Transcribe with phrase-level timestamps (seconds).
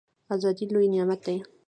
[0.35, 1.37] ازادي لوی نعمت دی